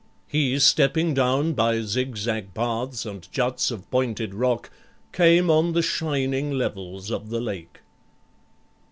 [0.27, 4.71] He, stepping down By zigzag paths, and juts of pointed rock,
[5.13, 7.81] Came on the shining levels of the lake.